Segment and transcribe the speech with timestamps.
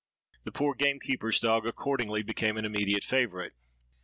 [0.45, 3.51] The poor gamekeeper's dog accordingly became an immediate favourite.